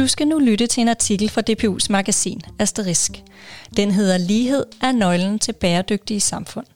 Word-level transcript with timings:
Du 0.00 0.06
skal 0.06 0.28
nu 0.28 0.38
lytte 0.38 0.66
til 0.66 0.80
en 0.80 0.88
artikel 0.88 1.28
fra 1.28 1.42
DPU's 1.50 1.86
magasin 1.90 2.40
Asterisk. 2.58 3.22
Den 3.76 3.90
hedder 3.90 4.18
Lighed 4.18 4.64
er 4.82 4.92
nøglen 4.92 5.38
til 5.38 5.52
bæredygtige 5.52 6.20
samfund. 6.20 6.66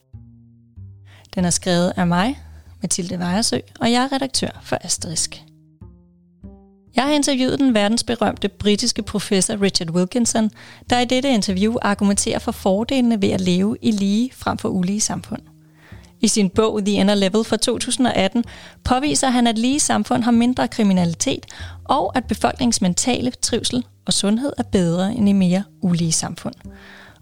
Den 1.34 1.44
er 1.44 1.50
skrevet 1.50 1.92
af 1.96 2.06
mig, 2.06 2.38
Mathilde 2.82 3.18
Vejersø, 3.18 3.58
og 3.80 3.92
jeg 3.92 4.02
er 4.02 4.12
redaktør 4.12 4.60
for 4.62 4.78
Asterisk. 4.80 5.42
Jeg 6.96 7.04
har 7.04 7.12
interviewet 7.12 7.58
den 7.58 7.74
verdensberømte 7.74 8.48
britiske 8.48 9.02
professor 9.02 9.62
Richard 9.62 9.90
Wilkinson, 9.90 10.50
der 10.90 11.00
i 11.00 11.04
dette 11.04 11.28
interview 11.28 11.74
argumenterer 11.82 12.38
for 12.38 12.52
fordelene 12.52 13.22
ved 13.22 13.30
at 13.30 13.40
leve 13.40 13.76
i 13.82 13.90
lige 13.90 14.30
frem 14.34 14.58
for 14.58 14.68
ulige 14.68 15.00
samfund. 15.00 15.53
I 16.24 16.28
sin 16.28 16.50
bog 16.50 16.84
The 16.84 16.94
Inner 16.94 17.14
Level 17.14 17.44
fra 17.44 17.56
2018 17.56 18.44
påviser 18.84 19.28
han, 19.28 19.46
at 19.46 19.58
lige 19.58 19.80
samfund 19.80 20.22
har 20.22 20.30
mindre 20.30 20.68
kriminalitet, 20.68 21.46
og 21.84 22.16
at 22.16 22.24
befolkningens 22.24 22.80
mentale 22.80 23.30
trivsel 23.30 23.84
og 24.06 24.12
sundhed 24.12 24.52
er 24.58 24.62
bedre 24.62 25.14
end 25.14 25.28
i 25.28 25.32
mere 25.32 25.62
ulige 25.82 26.12
samfund. 26.12 26.54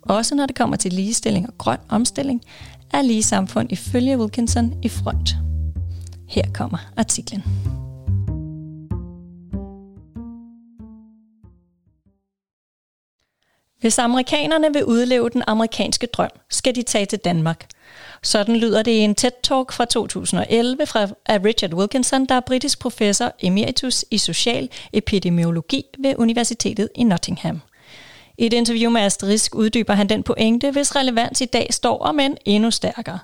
Også 0.02 0.34
når 0.34 0.46
det 0.46 0.57
kommer 0.57 0.77
til 0.77 0.93
ligestilling 0.93 1.46
og 1.46 1.59
grøn 1.59 1.79
omstilling, 1.88 2.43
er 2.91 3.02
lige 3.02 3.23
samfund 3.23 3.73
ifølge 3.73 4.19
Wilkinson 4.19 4.74
i 4.83 4.88
front. 4.88 5.37
Her 6.29 6.45
kommer 6.55 6.79
artiklen. 6.96 7.43
Hvis 13.83 13.99
amerikanerne 13.99 14.73
vil 14.73 14.85
udleve 14.85 15.31
den 15.31 15.43
amerikanske 15.47 16.07
drøm, 16.07 16.31
skal 16.51 16.75
de 16.75 16.83
tage 16.83 17.07
til 17.07 17.19
Danmark. 17.19 17.67
Sådan 18.23 18.57
lyder 18.57 18.83
det 18.83 18.91
i 18.91 18.99
en 18.99 19.15
TED-talk 19.21 19.73
fra 19.73 19.85
2011 19.85 20.87
fra, 20.87 21.09
af 21.27 21.45
Richard 21.45 21.75
Wilkinson, 21.75 22.27
der 22.27 22.35
er 22.35 22.41
britisk 22.41 22.79
professor 22.79 23.33
emeritus 23.41 24.05
i 24.11 24.19
social 24.19 24.69
epidemiologi 24.93 25.85
ved 25.99 26.15
Universitetet 26.19 26.89
i 26.95 27.05
Nottingham. 27.05 27.61
I 28.39 28.47
et 28.47 28.52
interview 28.52 28.91
med 28.91 29.01
Asterisk 29.01 29.55
uddyber 29.55 29.95
han 29.95 30.09
den 30.09 30.23
pointe, 30.23 30.71
hvis 30.71 30.96
relevans 30.96 31.41
i 31.41 31.46
dag 31.46 31.69
står 31.71 31.99
om 31.99 32.21
end 32.21 32.37
endnu 32.45 32.71
stærkere. 32.71 33.19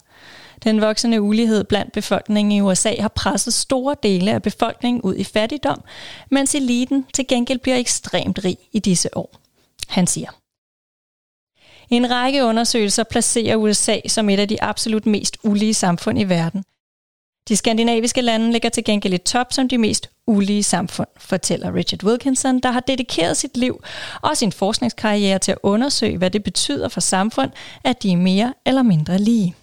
Den 0.65 0.81
voksende 0.81 1.23
ulighed 1.23 1.65
blandt 1.65 1.93
befolkningen 1.93 2.53
i 2.53 2.61
USA 2.61 2.95
har 3.01 3.09
presset 3.09 3.55
store 3.55 3.97
dele 4.03 4.33
af 4.33 4.43
befolkningen 4.43 5.03
ud 5.03 5.15
i 5.15 5.25
fattigdom, 5.25 5.83
mens 6.31 6.55
eliten 6.55 7.07
til 7.15 7.27
gengæld 7.27 7.59
bliver 7.59 7.77
ekstremt 7.77 8.45
rig 8.45 8.59
i 8.73 8.79
disse 8.79 9.17
år. 9.17 9.41
Han 9.89 10.07
siger, 10.07 10.31
en 11.97 12.11
række 12.11 12.45
undersøgelser 12.45 13.05
placerer 13.05 13.57
USA 13.57 13.99
som 14.09 14.29
et 14.29 14.41
af 14.41 14.49
de 14.49 14.63
absolut 14.63 15.07
mest 15.07 15.39
ulige 15.43 15.75
samfund 15.75 16.21
i 16.21 16.25
verden. 16.25 16.65
De 17.49 17.57
skandinaviske 17.57 18.21
lande 18.21 18.53
ligger 18.53 18.69
til 18.69 18.85
gengæld 18.85 19.15
i 19.15 19.19
top 19.19 19.53
som 19.53 19.69
de 19.69 19.79
mest 19.79 20.11
ulige 20.27 20.63
samfund, 20.63 21.09
fortæller 21.17 21.75
Richard 21.75 22.05
Wilkinson, 22.05 22.61
der 22.61 22.71
har 22.71 22.81
dedikeret 22.81 23.37
sit 23.37 23.57
liv 23.57 23.83
og 24.23 24.37
sin 24.37 24.53
forskningskarriere 24.53 25.39
til 25.39 25.53
at 25.53 25.59
undersøge, 25.63 26.19
hvad 26.19 26.31
det 26.31 26.45
betyder 26.45 26.89
for 26.89 27.01
samfund, 27.01 27.51
at 27.85 28.03
de 28.03 28.13
er 28.13 28.17
mere 28.17 28.55
eller 28.67 28.83
mindre 28.83 29.19
lige. 29.19 29.55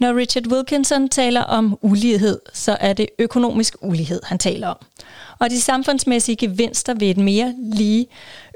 Når 0.00 0.16
Richard 0.16 0.46
Wilkinson 0.46 1.08
taler 1.08 1.40
om 1.40 1.78
ulighed, 1.82 2.40
så 2.52 2.76
er 2.80 2.92
det 2.92 3.06
økonomisk 3.18 3.76
ulighed, 3.82 4.20
han 4.24 4.38
taler 4.38 4.68
om. 4.68 4.76
Og 5.38 5.50
de 5.50 5.60
samfundsmæssige 5.60 6.36
gevinster 6.36 6.94
ved 6.94 7.10
et 7.10 7.16
mere 7.16 7.54
lige, 7.58 8.06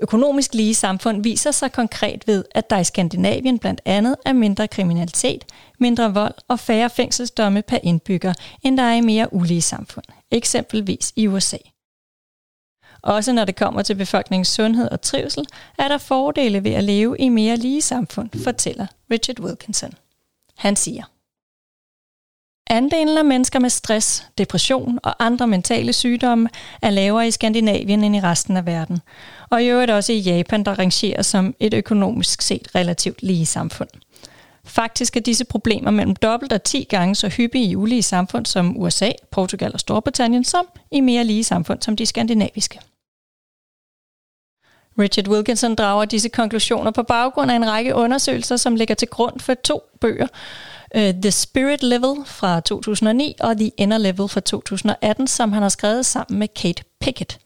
økonomisk 0.03 0.55
lige 0.55 0.75
samfund 0.75 1.23
viser 1.23 1.51
sig 1.51 1.73
konkret 1.73 2.27
ved, 2.27 2.45
at 2.55 2.71
der 2.71 2.79
i 2.79 2.85
Skandinavien 2.85 3.59
blandt 3.59 3.81
andet 3.85 4.17
er 4.25 4.33
mindre 4.33 4.69
kriminalitet, 4.69 5.45
mindre 5.81 6.15
vold 6.15 6.35
og 6.49 6.61
færre 6.61 6.91
fængselsdomme 6.91 7.63
per 7.63 7.79
indbygger, 7.83 8.35
end 8.63 8.77
der 8.77 8.83
er 8.83 8.95
i 8.95 9.01
mere 9.01 9.33
ulige 9.33 9.63
samfund, 9.63 10.05
eksempelvis 10.31 11.13
i 11.17 11.29
USA. 11.29 11.59
Også 13.03 13.33
når 13.33 13.45
det 13.45 13.57
kommer 13.57 13.83
til 13.83 13.95
befolkningens 13.95 14.49
sundhed 14.49 14.91
og 14.91 15.01
trivsel, 15.01 15.47
er 15.79 15.89
der 15.89 15.99
fordele 15.99 16.65
ved 16.65 16.73
at 16.73 16.85
leve 16.85 17.17
i 17.19 17.29
mere 17.29 17.57
lige 17.57 17.83
samfund, 17.83 18.31
fortæller 18.45 18.87
Richard 19.11 19.41
Wilkinson. 19.41 19.93
Han 20.57 20.77
siger, 20.77 21.05
Andelen 22.71 23.19
af 23.19 23.25
mennesker 23.25 23.59
med 23.59 23.71
stress, 23.71 24.25
depression 24.39 24.99
og 25.03 25.25
andre 25.25 25.47
mentale 25.47 25.93
sygdomme 25.93 26.49
er 26.83 26.91
lavere 26.91 27.29
i 27.29 27.31
Skandinavien 27.31 28.05
end 28.05 28.17
i 28.17 28.21
resten 28.21 28.57
af 28.57 28.67
verden. 28.67 29.01
Og 29.51 29.63
i 29.63 29.67
øvrigt 29.67 29.91
også 29.91 30.13
i 30.13 30.19
Japan, 30.19 30.65
der 30.65 30.79
rangerer 30.79 31.23
som 31.23 31.55
et 31.61 31.75
økonomisk 31.75 32.43
set 32.43 32.69
relativt 32.75 33.23
lige 33.23 33.47
samfund. 33.47 33.89
Faktisk 34.65 35.17
er 35.17 35.21
disse 35.21 35.45
problemer 35.45 35.91
mellem 35.91 36.17
dobbelt 36.17 36.53
og 36.53 36.63
10 36.63 36.87
gange 36.91 37.15
så 37.15 37.29
hyppige 37.29 37.71
i 37.71 37.77
ulige 37.77 38.03
samfund 38.03 38.47
som 38.47 38.77
USA, 38.81 39.11
Portugal 39.31 39.71
og 39.75 39.81
Storbritannien, 39.81 40.45
som 40.45 40.67
i 40.93 41.01
mere 41.01 41.25
lige 41.25 41.45
samfund 41.45 41.83
som 41.83 41.97
de 41.97 42.07
skandinaviske. 42.07 42.79
Richard 44.99 45.29
Wilkinson 45.29 45.75
drager 45.75 46.05
disse 46.05 46.29
konklusioner 46.29 46.91
på 46.91 47.03
baggrund 47.03 47.51
af 47.51 47.57
en 47.57 47.71
række 47.71 47.95
undersøgelser, 47.95 48.57
som 48.57 48.77
ligger 48.77 48.95
til 48.95 49.09
grund 49.09 49.41
for 49.41 49.55
to 49.55 49.83
bøger, 50.01 50.27
øh, 50.95 51.15
The 51.15 51.31
Spirit 51.31 51.83
Level 51.83 52.15
fra 52.27 52.61
2009 52.61 53.35
og 53.41 53.57
The 53.57 53.71
Inner 53.77 53.99
Level 53.99 54.29
fra 54.29 54.41
2018, 54.41 55.27
som 55.27 55.53
han 55.53 55.63
har 55.63 55.69
skrevet 55.69 56.07
sammen 56.07 56.39
med 56.39 56.49
Kate 56.49 56.85
Pickett. 57.01 57.39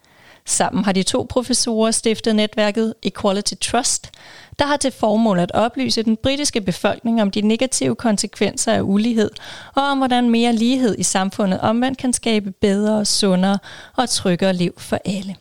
Sammen 0.45 0.85
har 0.85 0.91
de 0.91 1.03
to 1.03 1.25
professorer 1.29 1.91
stiftet 1.91 2.35
netværket 2.35 2.93
Equality 3.03 3.53
Trust, 3.61 4.11
der 4.59 4.65
har 4.65 4.77
til 4.77 4.91
formål 4.91 5.39
at 5.39 5.51
oplyse 5.53 6.03
den 6.03 6.17
britiske 6.17 6.61
befolkning 6.61 7.21
om 7.21 7.31
de 7.31 7.41
negative 7.41 7.95
konsekvenser 7.95 8.73
af 8.73 8.81
ulighed, 8.81 9.31
og 9.75 9.83
om 9.83 9.97
hvordan 9.97 10.29
mere 10.29 10.53
lighed 10.53 10.95
i 10.97 11.03
samfundet 11.03 11.59
omvendt 11.59 11.97
kan 11.97 12.13
skabe 12.13 12.51
bedre, 12.51 13.05
sundere 13.05 13.59
og 13.95 14.09
tryggere 14.09 14.53
liv 14.53 14.73
for 14.77 14.99
alle. 15.05 15.35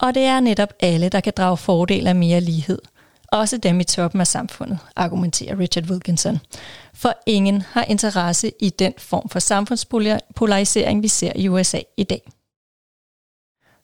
Og 0.00 0.14
det 0.14 0.22
er 0.22 0.40
netop 0.40 0.72
alle, 0.80 1.08
der 1.08 1.20
kan 1.20 1.32
drage 1.36 1.56
fordel 1.56 2.06
af 2.06 2.14
mere 2.14 2.40
lighed– 2.40 2.78
også 3.32 3.56
dem 3.56 3.80
i 3.80 3.84
toppen 3.84 4.20
af 4.20 4.26
samfundet, 4.26 4.78
argumenterer 4.96 5.58
Richard 5.58 5.90
Wilkinson. 5.90 6.38
For 6.94 7.14
ingen 7.26 7.62
har 7.62 7.84
interesse 7.84 8.52
i 8.60 8.70
den 8.70 8.94
form 8.98 9.28
for 9.28 9.38
samfundspolarisering, 9.38 11.02
vi 11.02 11.08
ser 11.08 11.32
i 11.36 11.48
USA 11.48 11.80
i 11.96 12.04
dag. 12.04 12.22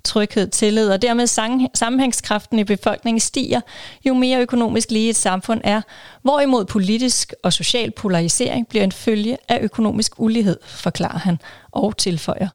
Tryghed, 0.05 0.49
tillid 0.49 0.91
og 0.91 1.03
dermed 1.03 1.27
sammenhængskraften 1.75 2.59
i 2.59 2.65
befolkningen 2.65 3.21
stiger, 3.21 3.61
jo 4.07 4.15
mere 4.15 4.41
økonomisk 4.41 4.91
lige 4.91 5.11
et 5.11 5.17
samfund 5.17 5.61
er, 5.65 5.83
hvorimod 6.23 6.65
politisk 6.65 7.33
og 7.43 7.53
social 7.53 7.91
polarisering 7.91 8.69
bliver 8.69 8.85
en 8.85 8.93
følge 8.93 9.39
af 9.49 9.59
økonomisk 9.63 10.21
ulighed, 10.21 10.59
forklarer 10.63 11.19
han 11.19 11.39
og 11.73 11.97
tilføjer. 11.97 12.49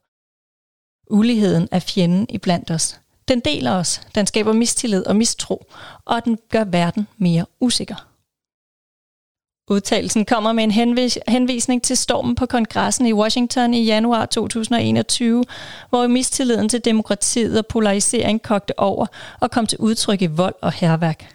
Uligheden 1.10 1.68
er 1.72 1.78
fjenden 1.78 2.26
i 2.28 2.38
blandt 2.38 2.70
os. 2.70 3.00
Den 3.30 3.40
deler 3.40 3.72
os, 3.72 4.00
den 4.14 4.26
skaber 4.26 4.52
mistillid 4.52 5.06
og 5.06 5.16
mistro, 5.16 5.66
og 6.04 6.24
den 6.24 6.38
gør 6.48 6.64
verden 6.64 7.08
mere 7.18 7.46
usikker. 7.60 8.06
Udtalelsen 9.70 10.24
kommer 10.24 10.52
med 10.52 10.64
en 10.64 10.70
henvis- 10.70 11.18
henvisning 11.28 11.82
til 11.82 11.96
stormen 11.96 12.34
på 12.34 12.46
kongressen 12.46 13.06
i 13.06 13.12
Washington 13.12 13.74
i 13.74 13.84
januar 13.84 14.26
2021, 14.26 15.44
hvor 15.90 16.06
mistilliden 16.06 16.68
til 16.68 16.84
demokratiet 16.84 17.58
og 17.58 17.66
polarisering 17.66 18.42
kogte 18.42 18.78
over 18.78 19.06
og 19.40 19.50
kom 19.50 19.66
til 19.66 19.78
udtryk 19.78 20.22
i 20.22 20.26
vold 20.26 20.54
og 20.62 20.72
herværk. 20.72 21.34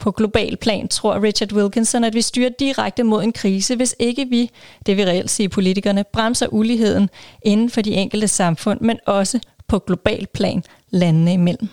På 0.00 0.10
global 0.10 0.56
plan 0.56 0.88
tror 0.88 1.22
Richard 1.22 1.52
Wilkinson, 1.52 2.04
at 2.04 2.14
vi 2.14 2.22
styrer 2.22 2.50
direkte 2.58 3.02
mod 3.02 3.22
en 3.22 3.32
krise, 3.32 3.76
hvis 3.76 3.94
ikke 3.98 4.26
vi, 4.28 4.50
det 4.86 4.96
vil 4.96 5.04
reelt 5.04 5.30
sige 5.30 5.48
politikerne, 5.48 6.04
bremser 6.12 6.46
uligheden 6.46 7.10
inden 7.42 7.70
for 7.70 7.80
de 7.80 7.94
enkelte 7.94 8.28
samfund, 8.28 8.80
men 8.80 8.98
også 9.06 9.40
på 9.68 9.78
global 9.78 10.26
plan 10.26 10.62
landene 10.94 11.32
imellem. 11.32 11.68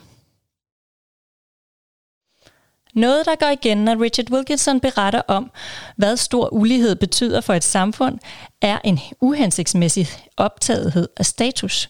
Noget, 2.93 3.25
der 3.25 3.35
går 3.35 3.47
igen, 3.47 3.77
når 3.77 4.01
Richard 4.01 4.31
Wilkinson 4.31 4.79
beretter 4.79 5.21
om, 5.27 5.51
hvad 5.95 6.17
stor 6.17 6.53
ulighed 6.53 6.95
betyder 6.95 7.41
for 7.41 7.53
et 7.53 7.63
samfund, 7.63 8.19
er 8.61 8.79
en 8.83 8.99
uhensigtsmæssig 9.21 10.07
optagethed 10.37 11.09
af 11.17 11.25
status. 11.25 11.89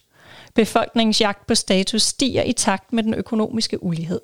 Befolkningens 0.56 1.22
jagt 1.22 1.48
på 1.48 1.56
status 1.56 2.01
stiger 2.01 2.44
i 2.44 2.54
takt 2.54 2.94
med 2.94 3.04
den 3.04 3.13
økonomiske 3.13 3.84
ulighed. 3.84 4.22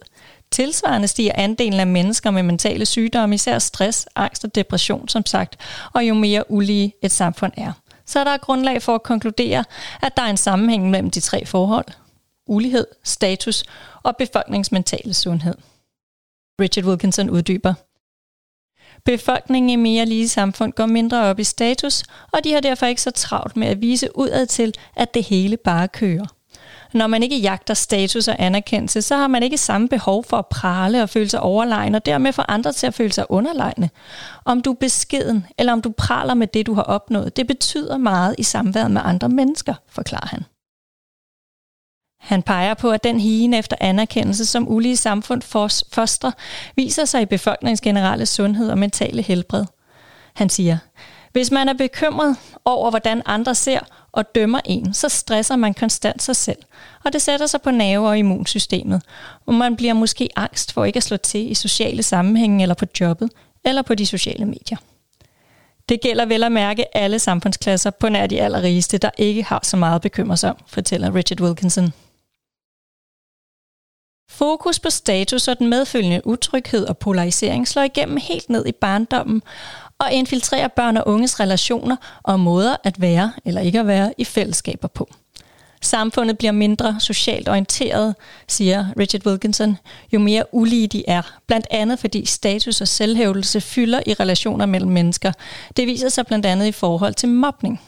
Tilsvarende 0.52 1.08
stiger 1.08 1.32
andelen 1.36 1.80
af 1.80 1.88
mennesker 1.88 2.32
med 2.32 2.44
mentale 2.44 2.86
sygdomme, 2.86 3.36
især 3.36 3.60
stress, 3.60 4.08
angst 4.16 4.44
og 4.44 4.56
depression, 4.56 5.08
som 5.08 5.26
sagt, 5.26 5.58
og 5.94 6.08
jo 6.08 6.14
mere 6.14 6.52
ulige 6.52 6.94
et 7.02 7.12
samfund 7.12 7.54
er. 7.58 7.72
Så 8.06 8.24
der 8.24 8.32
er 8.32 8.38
grundlag 8.38 8.82
for 8.82 8.96
at 8.96 9.04
konkludere, 9.04 9.64
at 10.02 10.18
der 10.18 10.24
er 10.24 10.30
en 10.30 10.38
sammenhæng 10.38 10.90
mellem 10.90 11.10
de 11.10 11.20
tre 11.20 11.46
forhold– 11.46 11.86
ulighed, 12.48 12.88
status 13.04 13.64
og 14.04 14.18
befolkningsmentale 14.18 15.14
sundhed. 15.14 15.56
Richard 16.62 16.86
Wilkinson 16.86 17.30
uddyber. 17.30 17.74
Befolkningen 19.06 19.70
i 19.70 19.76
mere 19.76 20.06
lige 20.06 20.30
samfund 20.30 20.74
går 20.74 20.86
mindre 20.86 21.24
op 21.24 21.40
i 21.40 21.44
status, 21.44 22.04
og 22.32 22.44
de 22.44 22.54
har 22.54 22.60
derfor 22.60 22.86
ikke 22.86 23.02
så 23.02 23.12
travlt 23.12 23.58
med 23.58 23.68
at 23.68 23.82
vise 23.82 24.18
udad 24.18 24.46
til, 24.46 24.74
at 24.96 25.14
det 25.14 25.24
hele 25.24 25.58
bare 25.58 25.88
kører. 25.88 26.26
Når 26.94 27.08
man 27.08 27.24
ikke 27.24 27.38
jagter 27.38 27.74
status 27.74 28.28
og 28.28 28.36
anerkendelse, 28.40 29.02
så 29.02 29.16
har 29.16 29.28
man 29.28 29.44
ikke 29.44 29.58
samme 29.58 29.88
behov 29.88 30.24
for 30.24 30.38
at 30.38 30.48
prale 30.48 31.04
og 31.04 31.10
føle 31.10 31.30
sig 31.30 31.40
overlegen, 31.40 31.96
og 31.96 32.06
dermed 32.06 32.34
få 32.34 32.42
andre 32.48 32.72
til 32.72 32.88
at 32.88 32.94
føle 32.94 33.14
sig 33.14 33.26
underlegne. 33.30 33.90
Om 34.46 34.62
du 34.62 34.72
er 34.72 34.76
beskeden, 34.76 35.46
eller 35.58 35.74
om 35.74 35.82
du 35.82 35.94
praler 35.98 36.34
med 36.34 36.48
det, 36.48 36.66
du 36.66 36.74
har 36.74 36.84
opnået, 36.84 37.38
det 37.38 37.48
betyder 37.48 37.98
meget 37.98 38.36
i 38.38 38.44
samværet 38.44 38.92
med 38.92 39.02
andre 39.06 39.30
mennesker, 39.30 39.74
forklarer 39.90 40.28
han. 40.28 40.46
Han 42.20 42.44
peger 42.44 42.74
på, 42.74 42.92
at 42.92 43.04
den 43.04 43.20
higen 43.20 43.54
efter 43.54 43.76
anerkendelse, 43.80 44.46
som 44.46 44.70
ulige 44.70 44.98
samfund 44.98 45.42
foster, 45.92 46.32
viser 46.76 47.06
sig 47.06 47.22
i 47.22 47.26
befolkningens 47.26 47.82
generelle 47.82 48.26
sundhed 48.26 48.70
og 48.70 48.78
mentale 48.78 49.22
helbred. 49.22 49.66
Han 50.34 50.50
siger, 50.50 50.78
hvis 51.32 51.52
man 51.52 51.70
er 51.70 51.74
bekymret 51.74 52.36
over, 52.66 52.90
hvordan 52.90 53.22
andre 53.26 53.56
ser 53.56 53.80
og 54.12 54.36
dømmer 54.36 54.60
en, 54.66 54.94
så 54.94 55.10
stresser 55.10 55.56
man 55.56 55.74
konstant 55.74 56.24
sig 56.24 56.36
selv, 56.36 56.58
og 57.06 57.14
det 57.14 57.22
sætter 57.22 57.48
sig 57.48 57.62
på 57.62 57.72
nerve- 57.72 58.08
og 58.08 58.18
immunsystemet, 58.18 59.02
og 59.46 59.54
man 59.54 59.76
bliver 59.76 59.94
måske 59.94 60.30
angst 60.36 60.74
for 60.74 60.86
ikke 60.86 60.98
at 60.98 61.04
slå 61.04 61.18
til 61.18 61.52
i 61.52 61.54
sociale 61.54 62.04
sammenhænge 62.04 62.62
eller 62.62 62.76
på 62.76 62.86
jobbet, 63.00 63.30
eller 63.66 63.82
på 63.82 63.96
de 63.96 64.06
sociale 64.06 64.46
medier. 64.46 64.78
Det 65.90 66.02
gælder 66.02 66.26
vel 66.26 66.44
at 66.44 66.52
mærke 66.52 66.98
alle 66.98 67.20
samfundsklasser 67.20 67.90
på 67.90 68.10
nær 68.10 68.28
de 68.28 68.42
allerrigeste, 68.42 68.98
der 68.98 69.10
ikke 69.18 69.44
har 69.44 69.60
så 69.64 69.78
meget 69.78 69.96
at 69.96 70.02
bekymre 70.02 70.38
sig 70.38 70.50
om, 70.50 70.58
fortæller 70.68 71.16
Richard 71.16 71.42
Wilkinson. 71.42 71.94
Fokus 74.38 74.80
på 74.80 74.90
status 74.90 75.48
og 75.48 75.60
den 75.60 75.68
medfølgende 75.68 76.22
utryghed 76.28 76.86
og 76.86 76.98
polarisering 76.98 77.68
slår 77.68 77.84
igennem 77.84 78.18
helt 78.18 78.50
ned 78.50 78.66
i 78.66 78.72
barndommen 78.72 79.42
og 80.00 80.12
infiltrerer 80.12 80.68
børn 80.68 80.98
og 80.98 81.08
unges 81.08 81.40
relationer 81.40 81.96
og 82.24 82.40
måder 82.40 82.76
at 82.84 83.02
være 83.02 83.34
eller 83.46 83.62
ikke 83.62 83.80
at 83.80 83.88
være 83.88 84.14
i 84.18 84.26
fællesskaber 84.26 84.88
på. 84.88 85.10
Samfundet 85.82 86.38
bliver 86.38 86.52
mindre 86.52 86.96
socialt 87.00 87.50
orienteret, 87.50 88.16
siger 88.48 88.86
Richard 89.00 89.26
Wilkinson, 89.26 89.78
jo 90.14 90.20
mere 90.20 90.44
ulige 90.52 90.88
de 90.88 91.04
er. 91.08 91.22
Blandt 91.48 91.68
andet 91.72 92.00
fordi 92.00 92.26
status 92.26 92.82
og 92.82 92.88
selvhævdelse 92.88 93.62
fylder 93.62 94.02
i 94.06 94.14
relationer 94.14 94.66
mellem 94.66 94.92
mennesker. 94.92 95.32
Det 95.78 95.88
viser 95.88 96.10
sig 96.10 96.26
blandt 96.26 96.46
andet 96.46 96.68
i 96.68 96.72
forhold 96.72 97.14
til 97.14 97.30
mobning. 97.30 97.82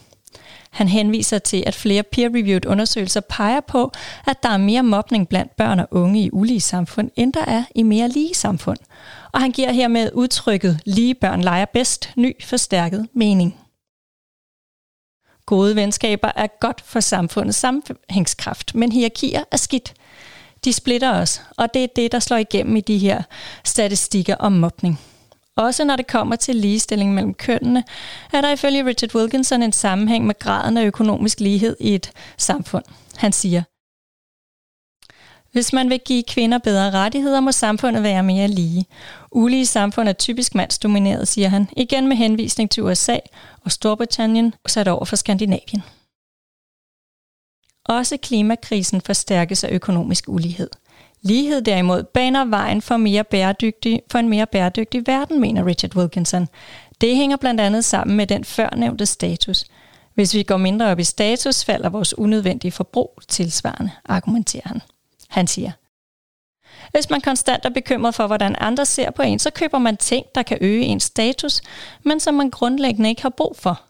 Han 0.70 0.88
henviser 0.88 1.40
til, 1.40 1.64
at 1.68 1.76
flere 1.76 2.04
peer-reviewed 2.04 2.66
undersøgelser 2.66 3.22
peger 3.22 3.60
på, 3.60 3.92
at 4.28 4.44
der 4.44 4.50
er 4.50 4.58
mere 4.58 4.84
mobning 4.84 5.30
blandt 5.30 5.56
børn 5.56 5.80
og 5.80 5.88
unge 5.92 6.24
i 6.24 6.30
ulige 6.34 6.62
samfund, 6.62 7.12
end 7.16 7.34
der 7.34 7.46
er 7.46 7.64
i 7.76 7.84
mere 7.84 8.08
lige 8.08 8.34
samfund. 8.34 8.78
Og 9.32 9.42
han 9.42 9.52
giver 9.52 9.72
hermed 9.72 10.12
udtrykket 10.14 10.80
lige 10.86 11.16
børn 11.16 11.42
leger 11.42 11.66
bedst 11.66 12.12
ny 12.16 12.44
forstærket 12.44 13.08
mening. 13.14 13.58
Gode 15.46 15.76
venskaber 15.76 16.32
er 16.36 16.48
godt 16.60 16.82
for 16.82 17.00
samfundets 17.00 17.58
sammenhængskraft, 17.58 18.76
men 18.76 18.92
hierarkier 18.92 19.44
er 19.52 19.58
skidt. 19.58 19.94
De 20.66 20.74
splitter 20.74 21.12
os, 21.12 21.42
og 21.58 21.74
det 21.74 21.84
er 21.84 21.88
det, 21.96 22.12
der 22.12 22.20
slår 22.20 22.38
igennem 22.38 22.76
i 22.76 22.82
de 22.82 22.98
her 22.98 23.24
statistikker 23.64 24.36
om 24.36 24.52
mobning. 24.52 25.00
Også 25.60 25.84
når 25.84 25.96
det 25.96 26.08
kommer 26.08 26.36
til 26.36 26.56
ligestilling 26.56 27.14
mellem 27.14 27.34
kønnene, 27.34 27.84
er 28.34 28.42
der 28.42 28.52
ifølge 28.52 28.86
Richard 28.86 29.16
Wilkinson 29.16 29.64
en 29.64 29.72
sammenhæng 29.74 30.26
med 30.26 30.40
graden 30.40 30.78
af 30.78 30.86
økonomisk 30.86 31.40
lighed 31.40 31.78
i 31.80 31.96
et 31.96 32.12
samfund. 32.38 32.84
Han 33.18 33.32
siger, 33.32 33.64
hvis 35.52 35.74
man 35.74 35.90
vil 35.90 36.00
give 36.06 36.24
kvinder 36.24 36.58
bedre 36.58 36.92
rettigheder, 36.92 37.40
må 37.40 37.52
samfundet 37.52 38.04
være 38.04 38.24
mere 38.24 38.48
lige. 38.48 38.86
Ulige 39.32 39.66
samfund 39.66 40.10
er 40.10 40.14
typisk 40.14 40.56
mandsdomineret, 40.56 41.28
siger 41.28 41.50
han, 41.50 41.70
igen 41.78 42.08
med 42.08 42.18
henvisning 42.18 42.72
til 42.72 42.84
USA 42.84 43.18
og 43.64 43.72
Storbritannien 43.72 44.54
sat 44.68 44.88
over 44.88 45.06
for 45.06 45.16
Skandinavien. 45.16 45.84
Også 47.86 48.18
klimakrisen 48.18 49.02
forstærkes 49.02 49.64
af 49.64 49.70
økonomisk 49.72 50.30
ulighed. 50.30 50.70
Lighed 51.22 51.62
derimod 51.62 52.04
baner 52.04 52.46
vejen 52.46 52.82
for, 52.82 52.98
mere 52.98 53.24
bæredygtig, 53.24 54.02
for 54.12 54.20
en 54.20 54.30
mere 54.30 54.48
bæredygtig 54.48 55.08
verden, 55.08 55.40
mener 55.40 55.66
Richard 55.66 55.96
Wilkinson. 55.96 56.48
Det 57.02 57.16
hænger 57.16 57.38
blandt 57.38 57.62
andet 57.62 57.86
sammen 57.86 58.18
med 58.18 58.28
den 58.28 58.44
førnævnte 58.44 59.06
status. 59.06 59.66
Hvis 60.14 60.34
vi 60.34 60.44
går 60.44 60.58
mindre 60.58 60.88
op 60.88 61.00
i 61.00 61.04
status, 61.04 61.66
falder 61.66 61.90
vores 61.90 62.18
unødvendige 62.18 62.72
forbrug 62.72 63.20
tilsvarende, 63.28 63.92
argumenterer 64.06 64.68
han. 64.68 64.82
Han 65.30 65.48
siger, 65.48 65.72
hvis 66.92 67.10
man 67.10 67.22
konstant 67.22 67.66
er 67.66 67.70
bekymret 67.70 68.16
for, 68.16 68.28
hvordan 68.28 68.56
andre 68.60 68.86
ser 68.86 69.12
på 69.12 69.22
en, 69.22 69.40
så 69.40 69.50
køber 69.50 69.78
man 69.78 69.98
ting, 69.98 70.26
der 70.36 70.44
kan 70.44 70.58
øge 70.62 70.82
ens 70.82 71.04
status, 71.04 71.62
men 72.04 72.20
som 72.20 72.34
man 72.34 72.50
grundlæggende 72.50 73.10
ikke 73.10 73.22
har 73.22 73.34
brug 73.38 73.56
for. 73.58 73.89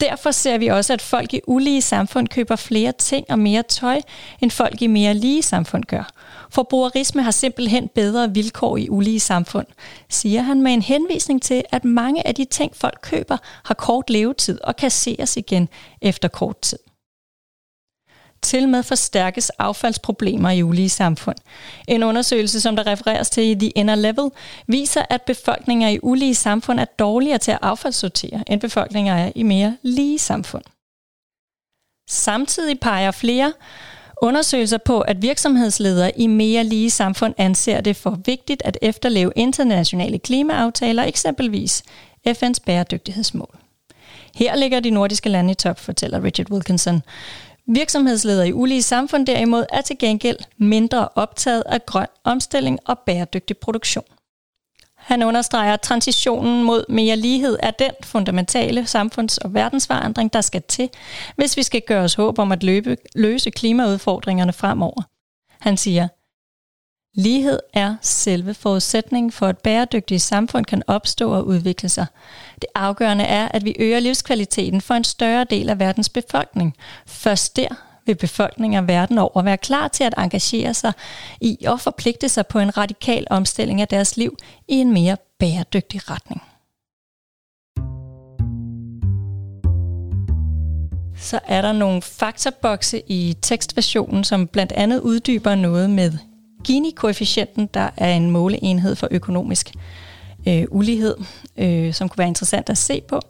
Derfor 0.00 0.30
ser 0.30 0.58
vi 0.58 0.66
også, 0.66 0.92
at 0.92 1.02
folk 1.02 1.34
i 1.34 1.40
ulige 1.46 1.82
samfund 1.82 2.28
køber 2.28 2.56
flere 2.56 2.92
ting 2.92 3.26
og 3.30 3.38
mere 3.38 3.62
tøj, 3.62 4.00
end 4.40 4.50
folk 4.50 4.82
i 4.82 4.86
mere 4.86 5.14
lige 5.14 5.42
samfund 5.42 5.84
gør. 5.84 6.10
Forbrugerisme 6.50 7.22
har 7.22 7.30
simpelthen 7.30 7.88
bedre 7.88 8.34
vilkår 8.34 8.76
i 8.76 8.88
ulige 8.90 9.20
samfund, 9.20 9.66
siger 10.08 10.42
han 10.42 10.62
med 10.62 10.72
en 10.72 10.82
henvisning 10.82 11.42
til, 11.42 11.62
at 11.72 11.84
mange 11.84 12.26
af 12.26 12.34
de 12.34 12.44
ting, 12.44 12.76
folk 12.76 12.98
køber, 13.02 13.36
har 13.64 13.74
kort 13.74 14.10
levetid 14.10 14.60
og 14.64 14.76
kasseres 14.76 15.36
igen 15.36 15.68
efter 16.00 16.28
kort 16.28 16.60
tid. 16.60 16.78
Til 18.42 18.68
med 18.68 18.82
forstærkes 18.82 19.50
affaldsproblemer 19.50 20.50
i 20.50 20.62
ulige 20.62 20.88
samfund. 20.88 21.36
En 21.88 22.02
undersøgelse, 22.02 22.60
som 22.60 22.76
der 22.76 22.86
refereres 22.86 23.30
til 23.30 23.44
i 23.44 23.54
The 23.54 23.68
Inner 23.68 23.94
Level, 23.94 24.30
viser, 24.66 25.02
at 25.10 25.22
befolkninger 25.22 25.88
i 25.88 25.98
ulige 26.02 26.34
samfund 26.34 26.80
er 26.80 26.84
dårligere 26.84 27.38
til 27.38 27.50
at 27.50 27.58
affaldssortere, 27.62 28.44
end 28.46 28.60
befolkninger 28.60 29.14
er 29.14 29.32
i 29.34 29.42
mere 29.42 29.76
lige 29.82 30.18
samfund. 30.18 30.64
Samtidig 32.10 32.80
peger 32.80 33.10
flere 33.10 33.52
undersøgelser 34.22 34.78
på, 34.78 35.00
at 35.00 35.22
virksomhedsledere 35.22 36.18
i 36.18 36.26
mere 36.26 36.64
lige 36.64 36.90
samfund 36.90 37.34
anser 37.38 37.80
det 37.80 37.96
for 37.96 38.18
vigtigt 38.26 38.62
at 38.64 38.78
efterleve 38.82 39.32
internationale 39.36 40.18
klimaaftaler, 40.18 41.04
eksempelvis 41.04 41.82
FN's 42.28 42.58
bæredygtighedsmål. 42.66 43.58
Her 44.34 44.56
ligger 44.56 44.80
de 44.80 44.90
nordiske 44.90 45.28
lande 45.28 45.50
i 45.50 45.54
top, 45.54 45.78
fortæller 45.78 46.24
Richard 46.24 46.50
Wilkinson. 46.50 47.02
Virksomhedsledere 47.68 48.48
i 48.48 48.52
ulige 48.52 48.82
samfund 48.82 49.26
derimod 49.26 49.64
er 49.72 49.80
til 49.80 49.98
gengæld 49.98 50.38
mindre 50.58 51.08
optaget 51.14 51.62
af 51.66 51.86
grøn 51.86 52.06
omstilling 52.24 52.78
og 52.86 52.98
bæredygtig 52.98 53.58
produktion. 53.58 54.04
Han 54.96 55.22
understreger, 55.22 55.72
at 55.74 55.80
transitionen 55.80 56.64
mod 56.64 56.84
mere 56.88 57.16
lighed 57.16 57.58
er 57.62 57.70
den 57.70 57.90
fundamentale 58.02 58.86
samfunds- 58.86 59.38
og 59.38 59.54
verdensforandring, 59.54 60.32
der 60.32 60.40
skal 60.40 60.62
til, 60.62 60.90
hvis 61.36 61.56
vi 61.56 61.62
skal 61.62 61.82
gøre 61.86 62.04
os 62.04 62.14
håb 62.14 62.38
om 62.38 62.52
at 62.52 62.62
løbe, 62.62 62.96
løse 63.14 63.50
klimaudfordringerne 63.50 64.52
fremover. 64.52 65.02
Han 65.60 65.76
siger, 65.76 66.08
Lighed 67.18 67.58
er 67.72 67.96
selve 68.02 68.54
forudsætningen 68.54 69.32
for, 69.32 69.46
at 69.46 69.58
bæredygtige 69.58 70.18
samfund 70.18 70.64
kan 70.64 70.82
opstå 70.86 71.32
og 71.32 71.46
udvikle 71.46 71.88
sig. 71.88 72.06
Det 72.54 72.66
afgørende 72.74 73.24
er, 73.24 73.48
at 73.48 73.64
vi 73.64 73.74
øger 73.78 74.00
livskvaliteten 74.00 74.80
for 74.80 74.94
en 74.94 75.04
større 75.04 75.44
del 75.44 75.68
af 75.68 75.78
verdens 75.78 76.08
befolkning. 76.08 76.76
Først 77.06 77.56
der 77.56 77.68
vil 78.06 78.14
befolkninger 78.14 78.80
verden 78.80 79.18
over 79.18 79.42
være 79.42 79.56
klar 79.56 79.88
til 79.88 80.04
at 80.04 80.14
engagere 80.18 80.74
sig 80.74 80.92
i 81.40 81.58
og 81.66 81.80
forpligte 81.80 82.28
sig 82.28 82.46
på 82.46 82.58
en 82.58 82.76
radikal 82.76 83.26
omstilling 83.30 83.80
af 83.80 83.88
deres 83.88 84.16
liv 84.16 84.36
i 84.68 84.74
en 84.74 84.92
mere 84.92 85.16
bæredygtig 85.38 86.10
retning. 86.10 86.42
Så 91.16 91.40
er 91.46 91.62
der 91.62 91.72
nogle 91.72 92.02
faktabokse 92.02 93.02
i 93.06 93.36
tekstversionen, 93.42 94.24
som 94.24 94.46
blandt 94.46 94.72
andet 94.72 95.00
uddyber 95.00 95.54
noget 95.54 95.90
med 95.90 96.12
Gini-koefficienten, 96.68 97.68
der 97.74 97.90
er 97.96 98.14
en 98.14 98.30
måleenhed 98.30 98.96
for 98.96 99.08
økonomisk 99.10 99.72
øh, 100.48 100.64
ulighed, 100.70 101.14
øh, 101.56 101.94
som 101.94 102.08
kunne 102.08 102.18
være 102.18 102.28
interessant 102.28 102.70
at 102.70 102.78
se 102.78 103.02
på. 103.08 103.20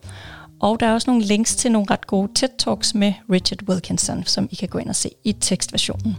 Og 0.60 0.80
der 0.80 0.86
er 0.86 0.92
også 0.92 1.10
nogle 1.10 1.24
links 1.24 1.56
til 1.56 1.72
nogle 1.72 1.86
ret 1.90 2.06
gode 2.06 2.28
TED-talks 2.38 2.98
med 2.98 3.12
Richard 3.32 3.68
Wilkinson, 3.68 4.24
som 4.26 4.48
I 4.50 4.54
kan 4.54 4.68
gå 4.68 4.78
ind 4.78 4.88
og 4.88 4.96
se 4.96 5.10
i 5.24 5.32
tekstversionen. 5.32 6.16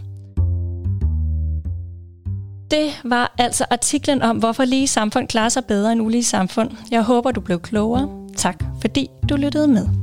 Det 2.70 3.00
var 3.04 3.34
altså 3.38 3.64
artiklen 3.70 4.22
om, 4.22 4.36
hvorfor 4.36 4.64
lige 4.64 4.86
samfund 4.86 5.28
klarer 5.28 5.48
sig 5.48 5.64
bedre 5.64 5.92
end 5.92 6.02
ulige 6.02 6.24
samfund. 6.24 6.70
Jeg 6.90 7.02
håber, 7.02 7.30
du 7.30 7.40
blev 7.40 7.60
klogere. 7.60 8.08
Tak 8.36 8.64
fordi 8.80 9.08
du 9.28 9.36
lyttede 9.36 9.68
med. 9.68 9.99